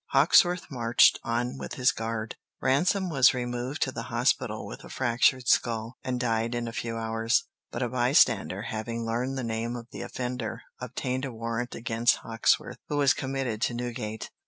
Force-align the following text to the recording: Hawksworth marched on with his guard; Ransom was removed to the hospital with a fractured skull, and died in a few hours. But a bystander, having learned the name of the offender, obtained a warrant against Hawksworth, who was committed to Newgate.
Hawksworth 0.13 0.71
marched 0.71 1.19
on 1.23 1.59
with 1.59 1.75
his 1.75 1.91
guard; 1.91 2.35
Ransom 2.59 3.07
was 3.11 3.35
removed 3.35 3.83
to 3.83 3.91
the 3.91 4.01
hospital 4.09 4.65
with 4.65 4.83
a 4.83 4.89
fractured 4.89 5.47
skull, 5.47 5.99
and 6.03 6.19
died 6.19 6.55
in 6.55 6.67
a 6.67 6.73
few 6.73 6.97
hours. 6.97 7.43
But 7.69 7.83
a 7.83 7.87
bystander, 7.89 8.63
having 8.63 9.05
learned 9.05 9.37
the 9.37 9.43
name 9.43 9.75
of 9.75 9.89
the 9.91 10.01
offender, 10.01 10.63
obtained 10.79 11.23
a 11.23 11.31
warrant 11.31 11.75
against 11.75 12.15
Hawksworth, 12.25 12.79
who 12.87 12.97
was 12.97 13.13
committed 13.13 13.61
to 13.61 13.75
Newgate. 13.75 14.31